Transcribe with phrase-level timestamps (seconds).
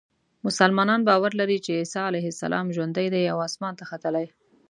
[0.47, 4.27] مسلمانان باور لري چې عیسی علیه السلام ژوندی دی او اسمان ته ختلی.